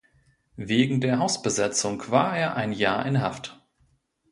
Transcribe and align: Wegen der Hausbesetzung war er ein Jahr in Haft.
Wegen 0.55 0.99
der 0.99 1.19
Hausbesetzung 1.19 2.09
war 2.09 2.35
er 2.35 2.55
ein 2.55 2.71
Jahr 2.73 3.05
in 3.05 3.21
Haft. 3.21 3.61